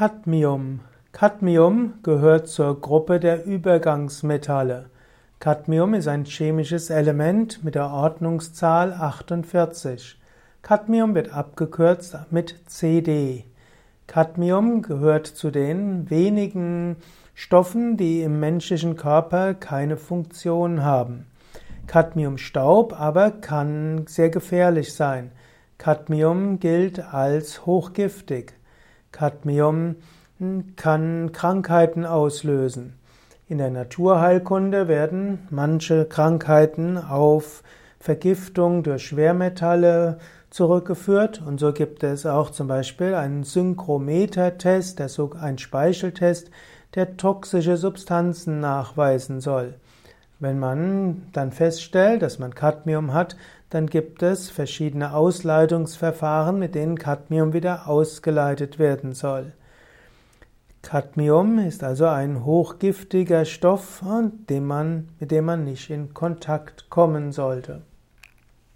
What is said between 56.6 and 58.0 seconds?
denen Cadmium wieder